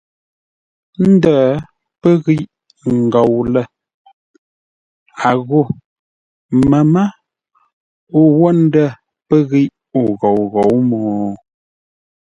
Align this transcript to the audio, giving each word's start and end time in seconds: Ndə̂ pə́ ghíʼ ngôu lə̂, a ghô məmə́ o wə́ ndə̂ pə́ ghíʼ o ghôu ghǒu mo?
Ndə̂ 1.09 1.35
pə́ 2.01 2.13
ghíʼ 2.23 2.43
ngôu 3.03 3.37
lə̂, 3.53 3.63
a 5.27 5.29
ghô 5.47 5.59
məmə́ 6.69 7.05
o 8.17 8.19
wə́ 8.39 8.51
ndə̂ 8.63 8.85
pə́ 9.27 9.39
ghíʼ 9.49 9.71
o 9.99 10.01
ghôu 10.19 10.41
ghǒu 10.53 10.75
mo? 10.89 10.99